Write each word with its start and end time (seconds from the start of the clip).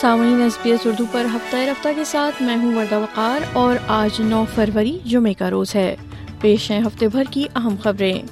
سامعین 0.00 0.40
S 0.40 0.58
B 0.62 0.70
S 0.70 0.86
Urdu 0.86 1.04
پر 1.12 1.26
ہفتہ 1.34 1.56
رفتہ 1.56 1.88
کے 1.96 2.04
ساتھ 2.04 2.42
میں 2.42 2.56
ہوں 2.56 2.74
وردہ 2.74 2.94
وقار 2.94 3.40
اور 3.52 3.76
آج 3.88 4.20
نو 4.20 4.44
فروری 4.54 4.98
جمعے 5.04 5.32
کا 5.34 5.50
روز 5.50 5.74
ہے۔ 5.74 5.96
پیش 6.40 6.70
ہیں 6.70 6.80
ہفتے 6.80 7.08
بھر 7.08 7.22
کی 7.30 7.46
اہم 7.56 7.74
خبریں۔ 7.82 8.22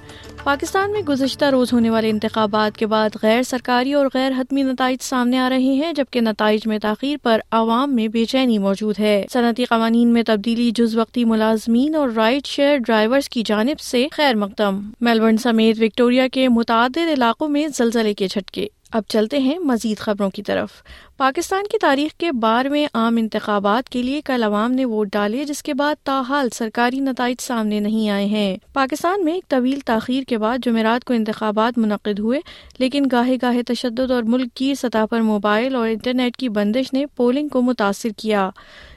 پاکستان 0.45 0.93
میں 0.93 1.01
گزشتہ 1.01 1.45
روز 1.45 1.73
ہونے 1.73 1.91
والے 1.91 2.11
انتخابات 2.11 2.77
کے 2.77 2.87
بعد 2.87 3.11
غیر 3.23 3.43
سرکاری 3.43 3.93
اور 3.93 4.07
غیر 4.15 4.33
حتمی 4.39 4.63
نتائج 4.63 4.99
سامنے 5.03 5.39
آ 5.39 5.49
رہے 5.49 5.59
ہیں، 5.59 5.93
جبکہ 5.93 6.21
نتائج 6.21 6.67
میں 6.67 6.79
تاخیر 6.79 7.17
پر 7.23 7.41
عوام 7.51 7.95
میں 7.95 8.09
بے 8.09 8.25
چینی 8.25 8.59
موجود 8.59 8.99
ہے۔ 8.99 9.25
صنعتی 9.33 9.65
قوانین 9.65 10.09
میں 10.09 10.23
تبدیلی، 10.27 10.71
جز 10.71 10.97
وقتی 10.97 11.25
ملازمین 11.25 11.95
اور 11.95 12.09
رائڈ 12.09 12.47
شیئر 12.47 12.77
ڈرائیورز 12.77 13.29
کی 13.29 13.43
جانب 13.47 13.81
سے 13.81 14.07
خیر 14.13 14.35
مقدم۔ 14.35 14.91
میلبرن 15.01 15.37
سمیت 15.37 15.77
وکٹوریا 15.81 16.29
کے 16.29 16.49
متعدد 16.49 17.09
علاقوں 17.13 17.49
میں 17.49 17.69
زلزلے 17.69 18.15
کے 18.15 18.29
جھٹکے۔ 18.29 18.67
اب 18.93 19.03
چلتے 19.09 19.39
ہیں 19.39 19.59
مزید 19.59 19.99
خبروں 19.99 20.31
کی 20.31 20.43
طرف۔ 20.43 20.69
پاکستان 21.17 21.65
کی 21.73 21.79
تاریخ 21.79 22.19
کے 22.19 22.33
بارہویں 22.33 22.87
عام 22.95 23.17
انتخابات 23.17 23.89
کے 23.89 24.03
لیے 24.03 24.21
کل 24.21 24.43
عوام 24.43 24.73
نے 24.73 24.85
ووٹ 24.85 25.09
ڈالے، 25.13 25.45
جس 25.45 25.63
کے 25.63 25.75
بعد 25.75 25.95
تاحال 26.05 26.49
سرکاری 26.51 27.01
نتائج 27.01 27.43
سامنے 27.43 27.81
نہیں 27.81 28.11
آئے 28.11 28.25
ہیں۔ 28.25 28.57
پاکستان 28.73 29.25
میں 29.25 29.33
ایک 29.33 29.49
طویل 29.49 29.81
تاخیر 29.81 30.23
کے 30.23 30.39
بعد 30.39 30.59
جمعرات 30.67 31.05
کو 31.05 31.15
انتخابات 31.15 31.79
منعقد 31.79 32.19
ہوئے، 32.19 32.41
لیکن 32.79 33.05
گاہے 33.13 33.37
گاہے 33.43 33.63
تشدد 33.63 34.11
اور 34.11 34.23
ملک 34.23 34.55
کی 34.55 34.75
سطح 34.75 35.07
پر 35.11 35.21
موبائل 35.21 35.75
اور 35.75 35.89
انٹرنیٹ 35.89 36.37
کی 36.37 36.49
بندش 36.49 36.93
نے 36.93 37.07
پولنگ 37.07 37.49
کو 37.49 37.63
متاثر 37.63 38.09
کیا، 38.17 38.51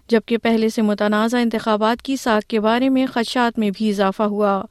جبکہ 0.08 0.38
پہلے 0.38 0.70
سے 0.70 0.82
متنازع 0.82 1.38
انتخابات 1.38 2.02
کی 2.02 2.16
ساکھ 2.16 2.46
کے 2.46 2.60
بارے 2.60 2.90
میں 2.90 3.06
خدشات 3.14 3.60
میں 3.60 3.72
بھی 3.74 3.90
اضافہ 3.90 4.24
ہوا۔ 4.24 4.64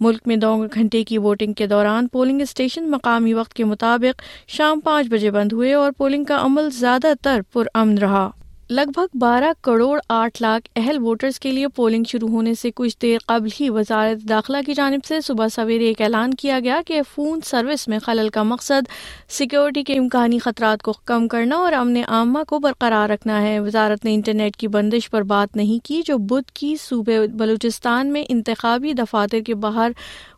ملک 0.00 0.20
میں 0.26 0.36
دو 0.36 0.66
گھنٹے 0.74 1.04
کی 1.04 1.18
ووٹنگ 1.18 1.52
کے 1.52 1.66
دوران 1.66 2.08
پولنگ 2.08 2.40
اسٹیشن 2.40 2.90
مقامی 2.90 3.34
وقت 3.34 3.54
کے 3.54 3.64
مطابق 3.64 4.22
شام 4.48 4.80
پانچ 4.80 5.08
بجے 5.08 5.30
بند 5.30 5.52
ہوئے 5.52 5.74
اور 5.74 5.92
پولنگ 5.96 6.24
کا 6.24 6.38
عمل 6.40 6.70
زیادہ 6.70 7.12
تر 7.22 7.40
پرامن 7.52 7.98
رہا۔ 7.98 8.30
لگ 8.70 8.90
بھگ 8.94 9.16
بارہ 9.18 9.52
کروڑ 9.62 10.00
آٹھ 10.08 10.42
لاکھ 10.42 10.68
اہل 10.76 10.98
ووٹرز 10.98 11.40
کے 11.40 11.52
لیے 11.52 11.68
پولنگ 11.68 12.04
شروع 12.04 12.28
ہونے 12.28 12.54
سے 12.54 12.70
کچھ 12.74 12.96
دیر 13.02 13.18
قبل 13.26 13.48
ہی 13.60 13.70
وزارت 13.70 14.28
داخلہ 14.28 14.56
کی 14.66 14.74
جانب 14.74 15.04
سے 15.04 15.20
صبح 15.20 15.48
سویرے 15.48 15.84
ایک 15.84 16.00
اعلان 16.00 16.34
کیا 16.34 16.60
گیا 16.64 16.80
کہ 16.86 17.00
فون 17.14 17.40
سروس 17.44 17.88
میں 17.88 17.98
خلل 17.98 18.28
کا 18.28 18.42
مقصد 18.42 18.88
سیکیورٹی 19.28 19.82
کے 19.82 19.98
امکانی 19.98 20.38
خطرات 20.38 20.82
کو 20.82 20.92
کم 21.04 21.28
کرنا 21.28 21.56
اور 21.56 21.72
امن 21.72 21.96
عامہ 22.08 22.38
کو 22.48 22.58
برقرار 22.58 23.08
رکھنا 23.08 23.42
ہے۔ 23.42 23.60
وزارت 23.60 24.04
نے 24.04 24.14
انٹرنیٹ 24.14 24.56
کی 24.56 24.68
بندش 24.68 25.10
پر 25.10 25.22
بات 25.22 25.56
نہیں 25.56 25.84
کی 25.86 26.02
جو 26.06 26.18
بدھ 26.18 26.50
کی 26.54 26.76
صوبے 26.80 27.26
بلوچستان 27.26 28.12
میں 28.12 28.24
انتخابی 28.28 28.92
دفاتر 28.92 29.40
کے 29.46 29.54
باہر 29.54 29.90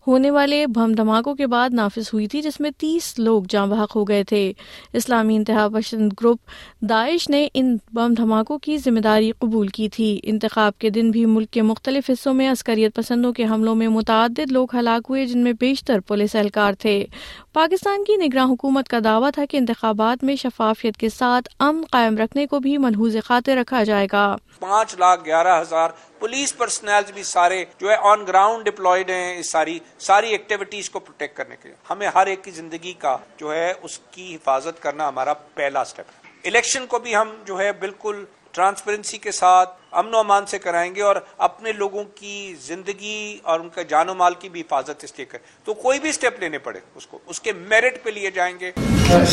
ہونے 0.06 0.30
والے 0.30 0.66
بم 0.66 0.92
دھماکوں 0.92 1.34
کے 1.34 1.46
بعد 1.46 1.70
نافذ 1.70 2.10
ہوئی 2.12 2.26
تھی، 2.26 2.42
جس 2.42 2.60
میں 2.60 2.70
تیس 2.78 3.18
لوگ 3.18 3.42
جاں 3.48 3.66
بحق 3.66 3.96
ہو 3.96 4.04
گئے 4.04 4.24
تھے۔ 4.24 4.52
اسلامی 4.92 5.36
انتہا 5.36 5.68
پسند 5.68 6.12
گروپ 6.20 6.38
داعش 6.80 7.30
نے 7.30 7.48
ان 7.54 7.76
بم 7.92 8.14
دھماکوں 8.14 8.58
کی 8.58 8.78
ذمہ 8.78 9.00
داری 9.00 9.32
قبول 9.38 9.68
کی 9.68 9.88
تھی۔ 9.88 10.20
انتخاب 10.22 10.78
کے 10.78 10.90
دن 10.90 11.10
بھی 11.10 11.26
ملک 11.26 11.50
کے 11.50 11.62
مختلف 11.62 12.10
حصوں 12.10 12.34
میں 12.34 12.50
عسکریت 12.50 12.94
پسندوں 12.94 13.32
کے 13.32 13.44
حملوں 13.44 13.74
میں 13.74 13.88
متعدد 13.88 14.52
لوگ 14.52 14.76
ہلاک 14.76 15.06
ہوئے، 15.08 15.26
جن 15.26 15.38
میں 15.38 15.52
بیشتر 15.60 16.00
پولیس 16.00 16.36
اہلکار 16.36 16.72
تھے۔ 16.72 17.06
پاکستان 17.52 18.04
کی 18.04 18.16
نگراں 18.16 18.44
حکومت 18.44 18.88
کا 18.88 18.98
دعویٰ 19.04 19.30
تھا 19.34 19.44
کہ 19.44 19.56
انتخابات 19.56 20.24
میں 20.24 20.36
شفافیت 20.36 20.96
کے 20.96 21.08
ساتھ 21.08 21.48
امن 21.58 21.84
قائم 21.90 22.18
رکھنے 22.18 22.46
کو 22.46 22.60
بھی 22.60 22.78
منحوظ 22.78 23.16
خاطر 23.24 23.56
رکھا 23.56 23.82
جائے 23.84 24.06
گا۔ 24.12 24.36
پانچ 24.58 24.94
لاکھ 24.98 25.24
گیارہ 25.24 25.60
ہزار 25.60 25.90
پولیس 26.18 26.56
پرسنل 26.56 27.12
بھی 27.14 27.22
سارے 27.22 27.64
جو 27.78 27.90
ہے 27.90 27.96
آن 28.00 28.26
گراؤنڈ 28.26 28.64
ڈپلائڈ 28.64 29.10
ہیں 29.10 29.38
اس 29.38 29.50
ساری 29.50 29.78
ساری 29.98 30.30
ایکٹیویٹیز 30.30 30.90
کو 30.90 30.98
پروٹیکٹ 30.98 31.36
کرنے 31.36 31.56
کے 31.62 31.68
لیے۔ 31.68 31.76
ہمیں 31.90 32.08
ہر 32.14 32.26
ایک 32.26 32.44
کی 32.44 32.50
زندگی 32.50 32.92
کا 32.92 33.16
جو 33.36 33.54
ہے 33.54 33.72
اس 33.82 33.98
کی 33.98 34.34
حفاظت 34.34 34.82
کرنا 34.82 35.08
ہمارا 35.08 35.32
پہلا 35.32 35.84
سٹیپ 35.84 36.06
ہے۔ 36.08 36.30
الیکشن 36.44 36.86
کو 36.86 36.98
بھی 36.98 37.16
ہم 37.16 37.28
جو 37.44 37.58
ہے 37.58 37.72
بالکل 37.72 38.24
ٹرانسپیرنسی 38.52 39.18
کے 39.18 39.32
ساتھ 39.32 39.70
امن 39.92 40.14
و 40.14 40.18
امان 40.18 40.46
سے 40.46 40.58
کرائیں 40.58 40.94
گے 40.94 41.02
اور 41.02 41.16
اپنے 41.38 41.72
لوگوں 41.72 42.04
کی 42.14 42.54
زندگی 42.66 43.38
اور 43.42 43.60
ان 43.60 43.68
کا 43.74 43.82
جان 43.82 44.08
و 44.08 44.14
مال 44.14 44.34
کی 44.38 44.48
بھی 44.48 44.60
حفاظت 44.60 45.04
اس 45.04 45.12
لیے 45.16 45.26
کریں۔ 45.30 45.44
تو 45.64 45.74
کوئی 45.74 45.98
بھی 46.00 46.12
سٹیپ 46.12 46.40
لینے 46.40 46.58
پڑے 46.58 46.80
اس 46.96 47.06
کو، 47.06 47.18
اس 47.26 47.40
کے 47.40 47.52
میرٹ 47.68 48.02
پہ 48.04 48.10
لیے 48.10 48.30
جائیں 48.34 48.54
گے۔ 48.60 48.70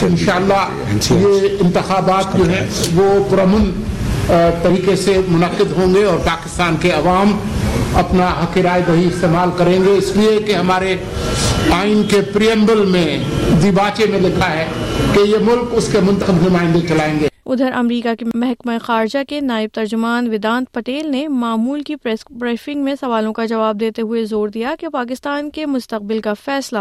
انشاءاللہ 0.02 0.64
یہ 1.12 1.58
انتخابات 1.62 2.38
جو 2.38 2.50
ہے 2.52 2.66
وہ 2.96 3.24
پرامن 3.32 3.72
طریقے 4.64 4.96
سے 4.96 5.20
منعقد 5.28 5.72
ہوں 5.78 5.94
گے 5.96 6.04
اور 6.04 6.18
پاکستان 6.26 6.78
کے 6.82 6.92
عوام 6.92 7.38
اپنا 7.98 8.28
حق 8.42 8.58
رائے 8.64 8.82
دہی 8.88 9.08
استعمال 9.08 9.50
کریں 9.58 9.80
گے۔ 9.84 9.92
اس 9.92 10.10
لیے 10.16 10.42
کہ 10.42 10.56
ہمارے 10.56 10.96
آئین 11.74 12.04
کے 12.08 12.22
پریمبل 12.34 12.86
میں 12.92 13.08
دیباچے 13.64 14.06
میں 14.12 14.20
لکھا 14.20 14.52
ہے 14.54 14.66
کہ 15.14 15.20
یہ 15.20 15.38
ملک 15.42 15.74
اس 15.74 15.90
کے 15.92 16.00
منتخب 16.00 16.48
نمائندے 16.48 16.88
چلائیں 16.88 17.20
گے۔ 17.20 17.28
ادھر 17.58 17.72
امریکہ 17.74 18.16
کے 18.16 18.26
محکمہ 18.34 18.72
خارجہ 18.82 19.20
کے 19.30 19.40
نائب 19.40 19.70
ترجمان 19.74 20.28
ودانت 20.28 20.74
پٹیل 20.74 21.12
نے 21.12 21.28
معمول 21.28 21.82
کی 21.82 21.96
پریس 21.96 22.20
بریفنگ 22.30 22.84
میں 22.84 22.96
سوالوں 23.00 23.34
کا 23.34 23.46
جواب 23.46 23.80
دیتے 23.80 24.02
ہوئے 24.02 24.26
زور 24.26 24.50
دیا 24.50 24.76
کہ 24.80 24.88
پاکستان 24.88 25.50
کے 25.50 25.66
مستقبل 25.66 26.22
کا 26.22 26.34
فیصلہ 26.34 26.80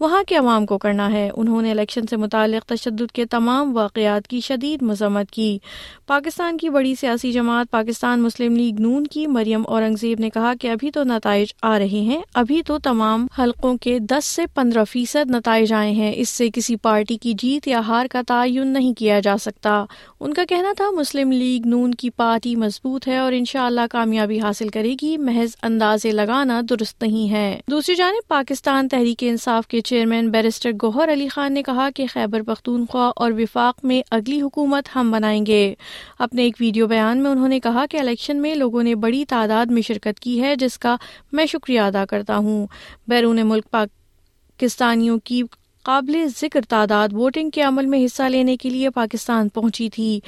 وہاں 0.00 0.22
کے 0.28 0.36
عوام 0.36 0.66
کو 0.66 0.78
کرنا 0.78 1.12
ہے۔ 1.12 1.30
انہوں 1.36 1.62
نے 1.62 1.70
الیکشن 1.70 2.06
سے 2.10 2.16
متعلق 2.16 2.68
تشدد 2.68 3.12
کے 3.12 3.24
تمام 3.24 3.76
واقعات 3.76 4.28
کی 4.28 4.40
شدید 4.40 4.82
مذمت 4.82 5.30
کی۔ 5.30 5.58
پاکستان 6.06 6.58
کی 6.58 6.68
بڑی 6.68 6.94
سیاسی 6.94 7.32
جماعت 7.32 7.70
پاکستان 7.70 8.20
مسلم 8.20 8.56
لیگ 8.56 8.80
نون 8.80 9.06
کی 9.06 9.26
مریم 9.26 9.62
اورنگزیب 9.66 10.20
نے 10.20 10.30
کہا 10.30 10.52
کہ 10.60 10.70
ابھی 10.70 10.90
تو 10.90 11.04
نتائج 11.04 11.48
آ 11.62 11.78
رہے 11.78 11.86
ہیں، 11.86 12.22
ابھی 12.34 12.62
تو 12.62 12.78
تمام 12.78 13.26
حلقوں 13.38 13.76
کے 13.76 13.98
دس 13.98 14.24
سے 14.24 14.42
پندرہ 14.54 14.84
فیصد 14.84 15.30
نتائج 15.30 15.72
آئے 15.72 15.90
ہیں۔ 15.90 16.12
اس 16.16 16.28
سے 16.28 16.48
کسی 16.54 16.76
پارٹی 16.76 17.16
کی 17.16 17.32
جیت 17.38 17.68
یا 17.68 17.80
ہار 17.80 18.06
کا 18.10 18.20
تعین 18.28 18.68
نہیں 18.68 18.92
کیا 18.92 19.20
جا 19.20 19.36
سکتا۔ 19.40 19.84
ان 20.20 20.34
کا 20.34 20.44
کہنا 20.48 20.72
تھا، 20.76 20.90
مسلم 20.90 21.32
لیگ 21.32 21.66
نون 21.66 21.94
کی 21.94 22.10
پارٹی 22.10 22.56
مضبوط 22.56 23.08
ہے 23.08 23.18
اور 23.18 23.32
انشاءاللہ 23.32 23.80
کامیابی 23.90 24.40
حاصل 24.40 24.68
کرے 24.68 24.94
گی۔ 25.02 25.16
محض 25.16 25.56
اندازے 25.62 26.10
لگانا 26.10 26.60
درست 26.70 27.02
نہیں 27.02 27.30
ہے۔ 27.30 27.60
دوسری 27.70 27.94
جانب، 27.94 28.28
پاکستان 28.28 28.88
تحریک 28.88 29.16
انصاف 29.20 29.66
کے 29.66 29.80
چیئرمین 29.80 30.30
بیرسٹر 30.30 30.70
گوہر 30.82 31.12
علی 31.12 31.28
خان 31.28 31.52
نے 31.52 31.62
کہا 31.62 31.88
کہ 31.96 32.06
خیبر 32.12 32.42
پختونخوا 32.42 33.12
اور 33.16 33.32
وفاق 33.32 33.84
میں 33.84 34.02
اگلی 34.10 34.42
حکومت 34.42 34.96
ہم 34.96 35.10
بنائیں 35.10 35.46
گے۔ 35.46 35.74
اپنے 36.18 36.42
ایک 36.42 36.56
ویڈیو 36.60 36.86
بیان 36.86 37.22
میں 37.22 37.30
انہوں 37.30 37.48
نے 37.48 37.60
کہا 37.60 37.84
کہ 37.90 37.96
الیکشن 37.96 38.36
میں 38.36 38.54
لوگوں 38.54 38.82
نے 38.82 38.94
بڑی 38.94 39.24
تعداد 39.24 39.66
میں 39.66 39.82
شرکت 39.82 40.20
کی 40.20 40.42
ہے، 40.42 40.56
جس 40.56 40.78
کا 40.78 40.96
میں 41.32 41.46
شکریہ 41.46 41.80
ادا 41.80 42.04
کرتا 42.04 42.36
ہوں۔ 42.36 42.66
بیرون 43.08 43.40
ملک 43.44 43.70
پاکستانیوں 43.70 45.18
کی 45.24 45.42
قابل 45.84 46.16
ذکر 46.40 46.60
تعداد 46.68 47.08
ووٹنگ 47.12 47.50
کے 47.50 47.62
عمل 47.62 47.86
میں 47.86 48.04
حصہ 48.04 48.22
لینے 48.22 48.56
کے 48.56 48.70
لیے 48.70 48.90
پاکستان 48.90 49.48
پہنچی 49.48 49.88
تھی۔ 49.90 50.20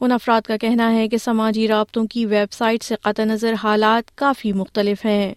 ان 0.00 0.12
افراد 0.12 0.46
کا 0.46 0.56
کہنا 0.56 0.92
ہے 0.94 1.08
کہ 1.08 1.16
سماجی 1.16 1.68
رابطوں 1.68 2.04
کی 2.06 2.24
ویب 2.26 2.52
سائٹ 2.52 2.82
سے 2.82 2.94
قطع 3.02 3.24
نظر 3.24 3.54
حالات 3.62 4.14
کافی 4.18 4.52
مختلف 4.52 5.04
ہیں۔ 5.04 5.34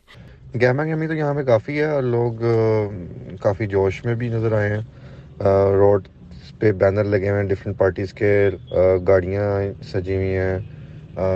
گہما 0.61 0.83
گہمی 0.83 1.07
تو 1.07 1.13
یہاں 1.13 1.33
پہ 1.33 1.43
کافی 1.43 1.79
ہے 1.79 1.85
اور 1.85 2.03
لوگ 2.03 2.43
کافی 3.41 3.67
جوش 3.67 4.03
میں 4.05 4.15
بھی 4.15 4.29
نظر 4.29 4.51
آئے 4.51 4.69
ہیں۔ 4.69 4.81
روڈ 5.73 6.07
پہ 6.59 6.71
بینر 6.71 7.03
لگے 7.03 7.29
ہوئے 7.29 7.41
ہیں 7.41 7.47
ڈفرینٹ 7.49 7.77
پارٹیز 7.77 8.13
کے 8.13 8.49
گاڑیاں 9.07 9.49
سجی 9.83 10.15
ہوئی 10.15 10.35
ہیں۔ 10.37 10.59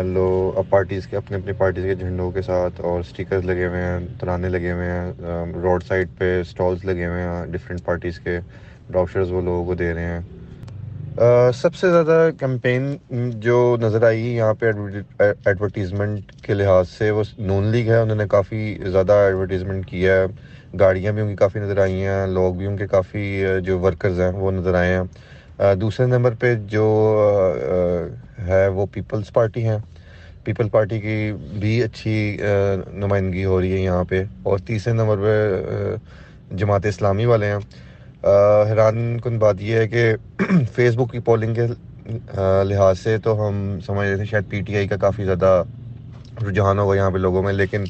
لو 0.06 0.62
پارٹیز 0.70 1.08
کے، 1.08 1.18
اپنے 1.18 1.38
اپنی 1.38 1.54
پارٹیز 1.58 1.84
کے 1.84 1.94
جھنڈوں 1.96 2.30
کے 2.32 2.42
ساتھ 2.42 2.82
اور 2.82 3.02
سٹیکرز 3.04 3.46
لگے 3.46 3.66
ہوئے 3.68 3.82
ہیں، 3.82 4.00
ترانے 4.20 4.50
لگے 4.50 4.72
ہوئے 4.72 4.90
ہیں 4.90 5.54
روڈ 5.62 5.84
سائڈ 5.84 6.10
پہ 6.18 6.42
سٹالز 6.50 6.86
لگے 6.86 7.06
ہوئے 7.06 7.22
ہیں 7.22 7.46
ڈفرینٹ 7.52 7.84
پارٹیز 7.86 8.20
کے 8.20 8.40
ڈاکٹرز 8.92 9.32
وہ 9.32 9.42
لوگوں 9.42 9.66
کو 9.66 9.76
دے 9.76 9.94
رہے 9.94 10.06
ہیں۔ 10.06 10.20
سب 11.56 11.76
سے 11.76 11.90
زیادہ 11.92 12.30
کیمپین 12.40 12.96
جو 13.40 13.78
نظر 13.82 14.04
آئی 14.08 14.28
یہاں 14.36 14.54
پہ 14.54 14.72
ایڈورٹیزمنٹ 15.20 16.32
کے 16.44 16.54
لحاظ 16.54 16.90
سے 16.90 17.10
وہ 17.12 17.24
نون 17.38 17.66
لیگ 17.72 17.90
ہے، 17.90 17.98
انہوں 17.98 18.18
نے 18.18 18.28
کافی 18.30 18.78
زیادہ 18.92 19.14
ایڈورٹیزمنٹ 19.26 19.86
کیا 19.86 20.16
ہے۔ 20.16 20.26
گاڑیاں 20.80 21.12
بھی 21.14 21.22
ان 21.22 21.30
کی 21.30 21.36
کافی 21.36 21.60
نظر 21.60 21.78
آئی 21.82 22.04
ہیں، 22.04 22.26
لوگ 22.28 22.54
بھی 22.56 22.66
ان 22.66 22.78
کے 22.78 22.88
کافی 22.88 23.44
جو 23.66 23.80
ورکرز 23.80 24.20
ہیں 24.22 24.32
وہ 24.32 24.52
نظر 24.52 24.74
آئے 24.76 24.94
ہیں۔ 24.94 25.04
دوسرے 25.80 26.06
نمبر 26.06 26.34
پہ 26.40 26.54
جو 26.70 26.84
ہے 28.48 28.68
وہ 28.76 28.86
پیپلز 28.92 29.32
پارٹی 29.34 29.68
ہیں۔ 29.68 29.78
پیپل 30.44 30.70
پارٹی 30.70 31.00
کی 31.00 31.16
بھی 31.60 31.82
اچھی 31.84 32.16
نمائندگی 32.94 33.44
ہو 33.46 33.60
رہی 33.62 33.74
ہے 33.74 33.80
یہاں 33.80 34.04
پہ۔ 34.10 34.24
اور 34.44 34.60
تیسرے 34.68 34.94
نمبر 34.94 35.18
پہ 35.18 35.96
جماعت 36.58 36.86
اسلامی 36.86 37.26
والے 37.26 37.52
ہیں۔ 37.52 37.58
حیران 38.70 38.98
کن 39.24 39.38
بات 39.40 39.62
یہ 39.62 39.76
ہے 39.78 39.88
کہ 39.88 40.12
فیس 40.76 40.96
بک 40.96 41.12
کی 41.12 41.20
پولنگ 41.26 41.54
کے 41.56 41.68
لحاظ 42.64 43.00
سے 43.00 43.18
تو 43.24 43.36
ہم 43.48 43.56
سمجھ 43.86 44.08
رہے 44.08 44.16
تھے 44.18 44.26
شاید 44.26 44.50
پی 44.50 44.62
ٹی 44.68 44.76
آئی 44.76 44.88
کا 44.88 44.96
کافی 45.02 45.26
زیادہ 45.26 45.62
رجحان 46.48 46.80
ہوگا 46.80 46.96
یہاں 46.96 47.12
پہ 47.12 47.18
لوگوں 47.18 47.44
میں، 47.44 47.54
لیکن 47.54 47.84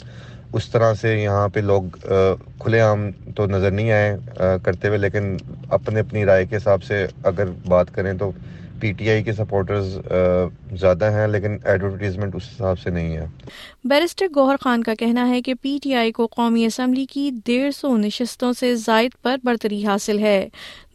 اس 0.53 0.69
طرح 0.69 0.93
سے 1.01 1.15
یہاں 1.17 1.47
پہ 1.53 1.59
لوگ 1.59 1.83
کھلے 2.59 2.79
عام 2.81 3.09
تو 3.35 3.45
نظر 3.47 3.71
نہیں 3.71 3.91
آئے 3.91 4.15
کرتے 4.63 4.87
ہوئے، 4.87 4.97
لیکن 4.97 5.35
اپنے 5.77 5.99
اپنی 5.99 6.25
رائے 6.25 6.45
کے 6.45 6.57
حساب 6.57 6.83
سے 6.83 7.05
اگر 7.31 7.49
بات 7.67 7.93
کریں 7.95 8.13
تو 8.19 8.31
پی 8.81 8.91
ٹی 8.91 9.09
آئی 9.09 9.23
کے 9.23 9.33
سپورٹرز 9.33 9.97
زیادہ 10.79 11.11
ہیں، 11.11 11.27
لیکن 11.27 11.57
ایڈورٹیزمنٹ 11.63 12.35
اس 12.35 12.43
حساب 12.45 12.79
سے 12.79 12.89
نہیں 12.89 13.15
ہے۔ 13.17 13.25
بیرسٹر 13.83 14.25
گوہر 14.35 14.55
خان 14.61 14.83
کا 14.83 14.93
کہنا 14.93 15.27
ہے 15.29 15.41
کہ 15.41 15.53
پی 15.61 15.77
ٹی 15.83 15.93
آئی 15.93 16.11
کو 16.11 16.25
قومی 16.27 16.65
اسمبلی 16.65 17.05
کی 17.05 17.29
ڈیڑھ 17.45 17.73
سو 17.75 17.95
نشستوں 17.97 18.51
سے 18.59 18.75
زائد 18.75 19.11
پر 19.21 19.37
برتری 19.43 19.85
حاصل 19.85 20.19
ہے۔ 20.19 20.47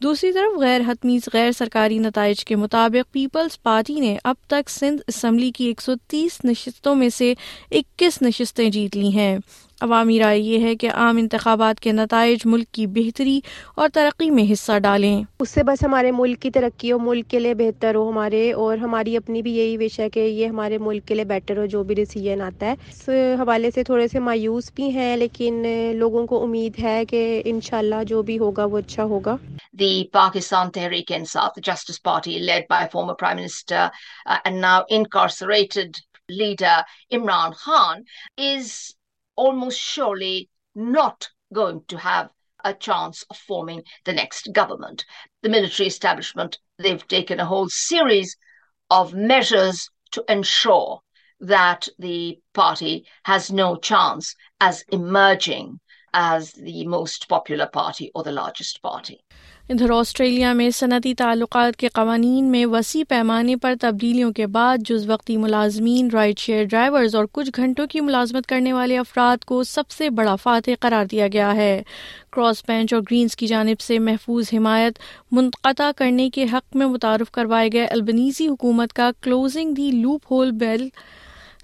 دوسری 0.03 0.31
طرف 0.31 0.59
غیر 0.59 0.81
حتمی، 0.87 1.17
غیر 1.33 1.51
سرکاری 1.51 1.97
نتائج 1.99 2.43
کے 2.45 2.55
مطابق 2.55 3.11
پیپلز 3.13 3.61
پارٹی 3.63 3.99
نے 3.99 4.17
اب 4.23 4.35
تک 4.47 4.69
سندھ 4.69 5.01
اسمبلی 5.07 5.51
کی 5.51 5.65
ایک 5.65 5.81
سو 5.81 5.93
تیس 6.07 6.39
نشستوں 6.45 6.95
میں 6.95 7.09
سے 7.09 7.33
اکیس 7.71 8.21
نشستیں 8.21 8.69
جیت 8.69 8.97
لی 8.97 9.09
ہیں۔ 9.09 9.37
عوامی 9.81 10.19
رائے 10.19 10.39
یہ 10.39 10.59
ہے 10.59 10.75
کہ 10.75 10.89
عام 10.91 11.17
انتخابات 11.17 11.79
کے 11.79 11.91
نتائج 11.91 12.45
ملک 12.45 12.71
کی 12.71 12.87
بہتری 12.87 13.39
اور 13.75 13.89
ترقی 13.93 14.29
میں 14.31 14.51
حصہ 14.51 14.77
ڈالیں۔ 14.79 15.23
اس 15.39 15.49
سے 15.49 15.63
بس 15.63 15.83
ہمارے 15.83 16.11
ملک 16.11 16.41
کی 16.41 16.51
ترقی 16.51 16.91
ہو 16.91 16.99
ملک 16.99 17.29
کے 17.29 17.39
لیے 17.39 17.53
بہتر 17.53 17.95
ہو 17.95 18.09
ہمارے 18.09 18.51
اور 18.53 18.77
ہماری 18.77 19.15
اپنی 19.17 19.41
بھی 19.41 19.55
یہی 19.55 19.77
وش 19.77 19.99
ہے 19.99 20.09
کہ 20.09 20.19
یہ 20.19 20.47
ہمارے 20.47 20.77
ملک 20.77 21.07
کے 21.07 21.15
لیے 21.15 21.25
بیٹر 21.25 21.57
ہو 21.57 21.65
جو 21.65 21.83
بھی 21.83 21.95
ڈیسیجن 21.95 22.41
آتا 22.41 22.65
ہے۔ 22.65 22.75
اس 22.89 23.07
حوالے 23.39 23.71
سے 23.71 23.83
تھوڑے 23.83 24.07
سے 24.07 24.19
مایوس 24.19 24.71
بھی 24.75 24.89
ہیں 24.89 25.15
لیکن 25.17 25.65
لوگوں 25.95 26.25
کو 26.27 26.43
امید 26.43 26.79
ہے 26.83 27.03
کہ 27.05 27.21
انشاءاللہ 27.45 28.03
جو 28.07 28.21
بھی 28.21 28.37
ہوگا 28.39 28.65
وہ 28.65 28.77
اچھا 28.77 29.03
ہوگا۔ 29.03 29.35
The 29.79 30.03
Pakistan 30.13 30.71
Tehreek 30.71 31.11
Insaf 31.11 31.57
justice 31.63 32.01
party 32.03 32.37
led 32.39 32.63
by 32.69 32.85
former 32.91 33.13
prime 33.13 33.37
minister 33.37 33.87
and 34.43 34.59
now 34.61 34.81
incarcerated 34.89 35.97
leader 36.29 36.79
Imran 37.11 37.51
Khan 37.55 38.01
is 38.45 38.71
almost 39.37 39.79
surely 39.79 40.49
not 40.75 41.29
going 41.53 41.83
to 41.87 41.97
have 41.97 42.29
a 42.65 42.73
chance 42.73 43.23
of 43.29 43.37
forming 43.37 43.83
the 44.03 44.11
next 44.11 44.49
government. 44.51 45.05
The 45.41 45.49
military 45.49 45.87
establishment, 45.87 46.59
they've 46.77 47.07
taken 47.07 47.39
a 47.39 47.45
whole 47.45 47.69
series 47.69 48.35
of 48.89 49.13
measures 49.13 49.89
to 50.11 50.25
ensure 50.27 51.01
that 51.39 51.87
the 51.99 52.39
party 52.53 53.05
has 53.23 53.51
no 53.51 53.75
chance 53.77 54.35
as 54.59 54.83
emerging 54.91 55.79
as 56.17 56.51
the 56.53 56.85
most 56.85 57.27
popular 57.29 57.67
party 57.67 58.09
or 58.13 58.23
the 58.23 58.31
largest 58.33 58.81
party. 58.81 59.15
ادھر 59.69 59.91
Australia 59.91 60.51
میں 60.53 60.69
صنعتی 60.69 61.13
تعلقات 61.13 61.75
کے 61.75 61.87
قوانین 61.87 62.45
میں 62.51 62.65
وسیع 62.65 63.03
پیمانے 63.09 63.55
پر 63.55 63.73
تبدیلیوں 63.81 64.31
کے 64.31 64.45
بعد 64.47 64.77
جز 64.85 65.09
وقتی 65.09 65.35
ملازمین، 65.37 66.09
رائڈ 66.13 66.39
شیئر 66.39 66.63
ڈرائیورز 66.63 67.15
اور 67.15 67.25
کچھ 67.31 67.49
گھنٹوں 67.55 67.87
کی 67.87 68.01
ملازمت 68.01 68.47
کرنے 68.47 68.73
والے 68.73 68.97
افراد 68.97 69.43
کو 69.45 69.63
سب 69.63 69.89
سے 69.89 70.09
بڑا 70.09 70.35
فاتح 70.35 70.79
قرار 70.79 71.05
دیا 71.05 71.27
گیا 71.33 71.53
ہے 71.55 71.81
کراس 72.31 72.63
بینچ 72.67 72.93
اور 72.93 73.01
گرینز 73.01 73.35
کی 73.35 73.47
جانب 73.47 73.79
سے 73.79 73.99
محفوظ 73.99 74.53
حمایت 74.53 74.99
منقطع 75.31 75.91
کرنے 75.97 76.29
کے 76.29 76.45
حق 76.53 76.75
میں 76.75 76.85
متعارف 76.85 77.31
کروائے 77.31 77.69
گئے 77.73 77.85
البنیزی 77.85 78.47
حکومت 78.47 78.93
کا 78.93 79.09
closing 79.21 79.73
the 79.73 79.91
loophole 80.31 80.51
bill 80.51 80.87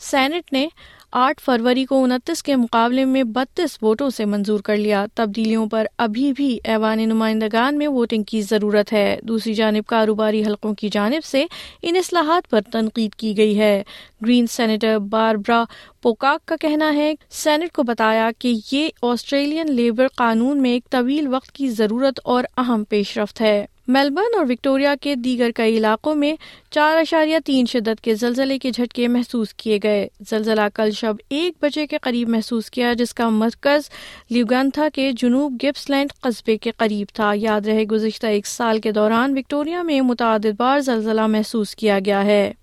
senate 0.01 0.53
نے 0.53 0.67
آٹھ 1.15 1.42
فروری 1.44 1.86
کو 1.86 2.04
انتیس 2.04 2.44
کے 2.44 2.56
مقابلے 2.56 3.06
میں 3.06 3.24
بتیس 3.24 3.77
ووٹوں 3.81 4.10
سے 4.10 4.25
منظور 4.25 4.60
کر 4.60 4.77
لیا۔ 4.77 5.06
تبدیلیوں 5.15 5.68
پر 5.68 5.86
ابھی 5.98 6.33
بھی 6.33 6.60
ایوان 6.63 6.98
نمائندگان 6.98 7.77
میں 7.77 7.88
ووٹنگ 7.88 8.24
کی 8.24 8.42
ضرورت 8.42 8.94
ہے۔ 8.94 9.19
دوسری 9.24 9.54
جانب 9.54 9.86
کاروباری 9.88 10.44
حلقوں 10.44 10.74
کی 10.74 10.89
جانب 10.89 11.25
سے 11.25 11.45
ان 11.81 11.95
اصلاحات 11.95 12.50
پر 12.50 12.62
تنقید 12.71 13.15
کی 13.15 13.38
گئی 13.38 13.60
ہے۔ 13.60 13.83
گرین 14.25 14.48
سینیٹر 14.48 14.98
باربرا 15.00 15.63
پوکاک 16.01 16.48
کا 16.48 16.56
کہنا 16.62 16.94
ہے 16.94 17.13
سینٹ 17.30 17.71
کو 17.71 17.83
بتایا 17.83 18.30
کہ 18.39 18.54
یہ 18.71 18.89
آسٹریلین 19.01 19.71
لیبر 19.71 20.07
قانون 20.07 20.62
میں 20.62 20.71
ایک 20.71 20.89
طویل 20.89 21.27
وقت 21.27 21.51
کی 21.51 21.69
ضرورت 21.69 22.19
اور 22.24 22.44
اہم 22.57 22.83
پیش 22.83 23.18
رفت 23.18 23.42
ہے۔ 23.42 23.65
میلبرن 23.88 24.38
اور 24.38 24.45
وکٹوریا 24.50 24.95
کے 25.01 25.15
دیگر 25.15 25.51
کئی 25.56 25.77
علاقوں 25.77 26.15
میں 26.15 26.33
چار 26.71 26.97
اشاریہ 26.97 27.38
تین 27.45 27.65
شدت 27.65 28.01
کے 28.01 28.15
زلزلے 28.15 28.59
کے 28.59 28.71
جھٹکے 28.71 29.07
محسوس 29.07 29.53
کیے 29.53 29.80
گئے۔ 29.83 30.07
زلزلہ 30.30 30.62
کل 30.74 30.91
شب 30.91 31.13
ایک 31.30 31.53
بجے 31.62 31.88
کے 31.88 31.97
قریب 32.01 32.30
محسوس 32.30 32.71
کیا، 32.71 32.94
جس 32.94 33.13
کا 33.13 33.30
مرکز 33.30 33.89
لیوگانتھا 34.30 34.88
کے 34.94 35.12
جنوب 35.12 35.53
گپس 35.63 35.89
لینڈ 35.89 36.13
قصبے 36.21 36.57
کے 36.57 36.71
قریب 36.77 37.07
تھا۔ 37.13 37.31
یاد 37.35 37.62
رہے، 37.62 37.83
گزشتہ 37.83 38.27
ایک 38.27 38.47
سال 38.47 38.80
کے 38.80 38.91
دوران 38.91 39.38
وکٹوریا 39.38 39.81
میں 39.81 40.01
متعدد 40.01 40.59
بار 40.59 40.79
زلزلہ 40.79 41.27
محسوس 41.27 41.75
کیا 41.75 42.00
گیا 42.06 42.25
ہے۔ 42.25 42.53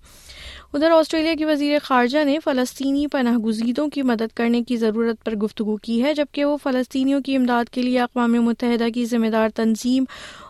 ادھر 0.72 0.90
آسٹریلیا 0.90 1.34
کی 1.38 1.44
وزیر 1.44 1.78
خارجہ 1.82 2.25
نے 2.25 2.38
فلسطینی 2.44 3.06
پناہ 3.06 3.37
گزیدوں 3.37 3.88
کی 3.88 4.02
مدد 4.02 4.37
کرنے 4.37 4.62
کی 4.62 4.76
ضرورت 4.76 5.25
پر 5.25 5.34
گفتگو 5.34 5.76
کی 5.76 6.02
ہے، 6.02 6.14
جبکہ 6.14 6.44
وہ 6.44 6.56
فلسطینیوں 6.62 7.20
کی 7.20 7.37
امداد 7.37 7.64
کے 7.69 7.82
لیے 7.82 8.00
اقوام 8.00 8.32
متحدہ 8.32 8.88
کی 8.94 9.05
ذمہ 9.05 9.26
دار 9.26 9.49
تنظیم 9.49 10.05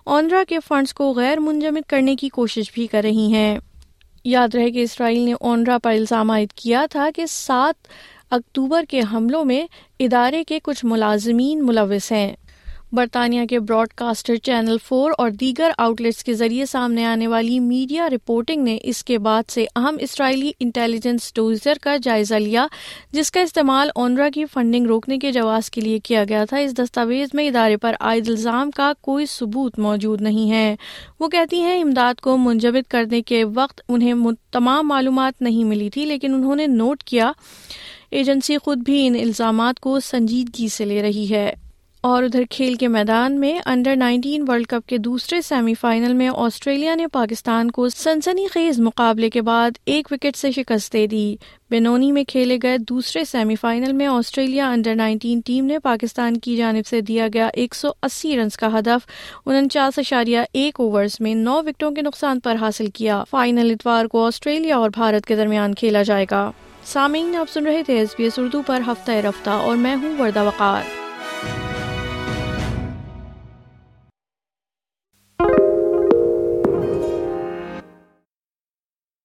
اونرا 0.04 0.42
کے 0.48 0.58
فنڈز 0.68 0.94
کو 0.94 1.12
غیر 1.12 1.40
منجمد 1.40 1.88
کرنے 1.88 2.16
کی 2.16 2.28
کوشش 2.28 2.72
بھی 2.72 2.86
کر 2.86 3.02
رہی 3.02 3.32
ہیں۔ 3.32 3.58
یاد 4.24 4.54
رہے 4.54 4.70
کہ 4.70 4.82
اسرائیل 4.82 5.20
نے 5.20 5.34
اونرا 5.40 5.78
پر 5.78 5.90
الزام 5.90 6.30
عائد 6.30 6.52
کیا 6.52 6.86
تھا 6.90 7.08
کہ 7.16 7.26
سات 7.26 7.88
اکتوبر 8.30 8.84
کے 8.88 9.00
حملوں 9.12 9.44
میں 9.44 9.66
ادارے 10.00 10.44
کے 10.44 10.58
کچھ 10.62 10.84
ملازمین 10.84 11.66
ملوث 11.66 12.12
ہیں۔ 12.12 12.32
برطانیہ 12.92 13.44
کے 13.44 13.60
براڈ 13.60 13.88
کاسٹر 13.94 14.36
چینل 14.36 14.76
فور 14.84 15.12
اور 15.18 15.30
دیگر 15.30 15.70
آؤٹلیٹس 15.78 16.24
کے 16.24 16.34
ذریعے 16.34 16.66
سامنے 16.66 17.04
آنے 17.04 17.26
والی 17.26 17.60
میڈیا 17.60 18.10
رپورٹنگ 18.10 18.64
نے 18.64 18.78
اس 18.82 19.04
کے 19.04 19.18
بعد 19.18 19.50
سے 19.50 19.66
اہم 19.76 19.96
اسرائیلی 20.00 20.50
انٹیلیجنس 20.60 21.34
ڈوزر 21.34 21.72
کا 21.82 21.96
جائزہ 22.02 22.34
لیا، 22.34 22.66
جس 23.12 23.30
کا 23.30 23.40
استعمال 23.40 23.90
اونرا 23.94 24.28
کی 24.34 24.44
فنڈنگ 24.44 24.86
روکنے 24.86 25.18
کے 25.18 25.32
جواز 25.32 25.70
کے 25.70 25.80
لیے 25.80 25.98
کیا 25.98 26.24
گیا 26.28 26.44
تھا۔ 26.44 26.58
اس 26.58 26.78
دستاویز 26.78 27.28
میں 27.34 27.48
ادارے 27.48 27.76
پر 27.76 27.94
عائد 28.00 28.28
الزام 28.28 28.70
کا 28.70 28.92
کوئی 29.00 29.26
ثبوت 29.26 29.78
موجود 29.78 30.20
نہیں 30.20 30.50
ہے۔ 30.50 30.76
وہ 31.20 31.28
کہتی 31.28 31.60
ہیں، 31.60 31.82
امداد 31.82 32.20
کو 32.20 32.36
منجمد 32.36 32.90
کرنے 32.90 33.22
کے 33.22 33.44
وقت 33.44 33.80
انہیں 33.88 34.14
تمام 34.52 34.88
معلومات 34.88 35.42
نہیں 35.42 35.64
ملی 35.64 35.90
تھی، 35.90 36.04
لیکن 36.04 36.34
انہوں 36.34 36.56
نے 36.56 36.66
نوٹ 36.66 37.02
کیا، 37.02 37.32
ایجنسی 38.10 38.58
خود 38.58 38.78
بھی 38.78 39.06
ان 39.06 39.14
الزامات 39.14 39.80
کو 39.80 40.00
سنجیدگی 40.00 40.68
سے 40.68 40.84
لے 40.84 41.02
رہی 41.02 41.30
ہے۔ 41.30 41.52
اور 42.00 42.22
ادھر 42.22 42.42
کھیل 42.50 42.74
کے 42.74 42.88
میدان 42.88 43.40
میں 43.40 43.60
انڈر 43.66 43.96
نائنٹین 43.96 44.44
ورلڈ 44.48 44.66
کپ 44.66 44.88
کے 44.88 44.98
دوسرے 44.98 45.40
سیمی 45.42 45.74
فائنل 45.74 46.12
میں 46.12 46.30
آسٹریلیا 46.34 46.94
نے 46.94 47.06
پاکستان 47.06 47.70
کو 47.70 47.88
سنسنی 47.88 48.46
خیز 48.46 48.80
مقابلے 48.80 49.30
کے 49.30 49.42
بعد 49.42 49.70
ایک 49.84 50.08
وکٹ 50.10 50.36
سے 50.36 50.50
شکست 50.50 50.92
دے 50.92 51.06
دی۔ 51.06 51.36
بینونی 51.70 52.12
میں 52.12 52.24
کھیلے 52.24 52.58
گئے 52.62 52.78
دوسرے 52.78 53.24
سیمی 53.24 53.56
فائنل 53.56 53.92
میں 53.92 54.06
آسٹریلیا 54.06 54.70
انڈر 54.70 54.94
نائنٹین 54.94 55.40
ٹیم 55.46 55.64
نے 55.64 55.78
پاکستان 55.78 56.36
کی 56.36 56.56
جانب 56.56 56.86
سے 56.86 57.00
دیا 57.00 57.28
گیا 57.34 57.48
ایک 57.54 57.74
سو 57.74 57.88
اسی 58.02 58.36
رنز 58.36 58.56
کا 58.56 58.78
ہدف 58.78 59.06
انچاس 59.46 59.98
اشاریہ 59.98 60.38
ایک 60.52 60.80
اوورز 60.80 61.16
میں 61.20 61.34
نو 61.34 61.58
وکٹوں 61.58 61.90
کے 61.90 62.02
نقصان 62.02 62.40
پر 62.40 62.56
حاصل 62.60 62.86
کیا۔ 62.86 63.24
فائنل 63.30 63.70
اتوار 63.70 64.04
کو 64.04 64.26
آسٹریلیا 64.26 64.76
اور 64.76 64.90
بھارت 64.90 65.26
کے 65.26 65.36
درمیان 65.36 65.74
کھیلا 65.74 66.02
جائے 66.02 66.26
گا۔ 66.30 66.52
سامعین، 66.84 67.36
آپ 67.36 67.50
سن 67.50 67.66
رہے 67.66 67.82
تھے 67.82 67.98
ایس 67.98 68.08
بی 68.18 68.24
ایس 68.24 68.38
اردو 68.38 68.62
پر 68.66 68.80
ہفتہ 68.86 69.10
رفتہ 69.10 69.50
اور 69.50 69.76
میں 69.76 69.96
ہوں 69.96 70.16
وردہ 70.18 70.44
وقار۔ 70.44 70.99